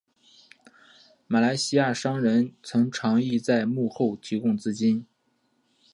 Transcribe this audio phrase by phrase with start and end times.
[1.27, 5.05] 马来西亚商人曾长义在幕后提供资金。